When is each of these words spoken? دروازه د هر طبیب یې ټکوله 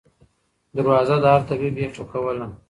دروازه 0.75 1.15
د 1.23 1.25
هر 1.33 1.41
طبیب 1.49 1.75
یې 1.81 1.87
ټکوله 1.95 2.47